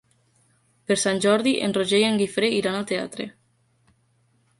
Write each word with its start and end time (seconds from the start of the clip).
Per 0.91 0.95
Sant 1.01 1.19
Jordi 1.25 1.53
en 1.67 1.75
Roger 1.77 1.99
i 2.03 2.07
en 2.07 2.17
Guifré 2.21 2.49
iran 2.61 2.79
al 2.79 2.87
teatre. 2.93 3.29